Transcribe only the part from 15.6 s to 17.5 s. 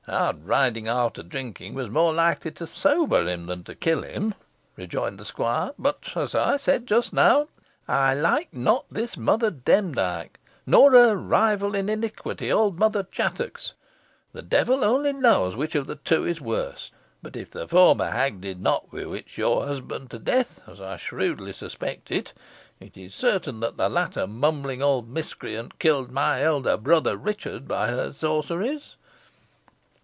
of the two is worst. But if